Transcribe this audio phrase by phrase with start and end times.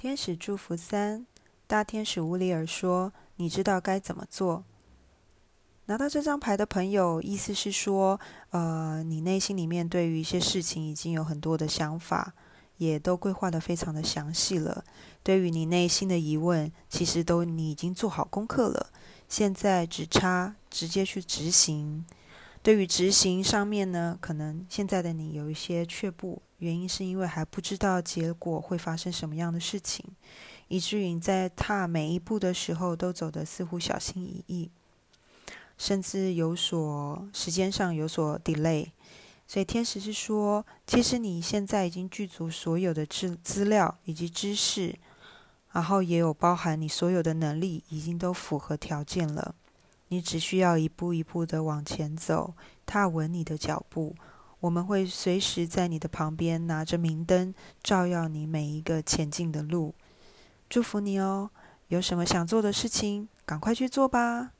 [0.00, 1.26] 天使祝福三，
[1.66, 4.64] 大天使乌里尔说：“你知道该怎么做。”
[5.84, 8.18] 拿到这张牌的朋友，意思是说，
[8.48, 12.32] 呃，你内心里面对于一些事情已经有很多的想法，
[12.78, 14.82] 也都规划的非常的详细了。
[15.22, 18.90] 对于你内心的疑问，其实都你已经做好功课了，
[19.28, 22.06] 现在只差直接去执行。
[22.62, 30.04] 对于执行上面呢，可能现在的你有一些却步，原因是因为还不知道结果会发生什么样的事情，
[30.68, 34.70] 以至于你在踏每一步的时候都走得似乎小心翼翼，
[35.78, 38.90] 甚至有所时间上有所 delay。
[39.48, 44.94] 所以天使是说，其实你现在已经具足所有的资资料以及知识，
[45.72, 49.54] 然后也有包含你所有的能力，已经都符合条件了。
[50.10, 54.14] 你只需要一步一步的往前走，踏稳你的脚步。
[54.58, 59.94] 我们会随时在你的旁边，拿着明灯，照耀你每一个前进的路。
[60.68, 61.50] 祝福你哦！
[61.88, 64.50] 有什么想做的事情，赶快去做吧。